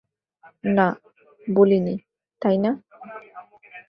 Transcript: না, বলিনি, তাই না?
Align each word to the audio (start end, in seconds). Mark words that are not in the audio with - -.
না, 0.77 0.87
বলিনি, 1.47 1.95
তাই 2.41 2.57
না? 2.57 2.71